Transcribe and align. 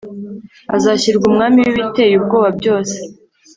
azashyirwa 0.75 1.25
umwami 1.29 1.57
w 1.61 1.67
ibiteye 1.73 2.13
ubwoba 2.15 2.49
byose 2.59 2.97